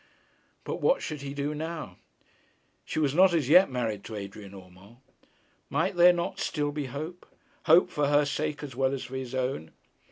But 0.63 0.81
what 0.81 1.03
should 1.03 1.21
he 1.21 1.35
do 1.35 1.53
now? 1.53 1.97
She 2.85 2.97
was 2.97 3.13
not 3.13 3.35
as 3.35 3.47
yet 3.49 3.69
married 3.69 4.03
to 4.05 4.15
Adrian 4.15 4.55
Urmand. 4.55 4.97
Might 5.69 5.95
there 5.95 6.11
not 6.11 6.39
still 6.39 6.71
be 6.71 6.85
hope; 6.87 7.27
hope 7.65 7.91
for 7.91 8.07
her 8.07 8.25
sake 8.25 8.63
as 8.63 8.75
well 8.75 8.95
as 8.95 9.03
for 9.03 9.15
his 9.15 9.35
own? 9.35 9.69